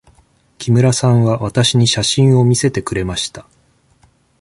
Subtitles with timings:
[0.57, 3.45] 木村さんはわたしに写真を見せてくれました。